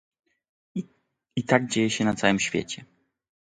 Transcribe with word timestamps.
I 1.35 1.43
tak 1.43 1.67
dzieje 1.67 1.89
się 1.89 2.05
na 2.05 2.13
całym 2.15 2.39
świecie 2.39 2.85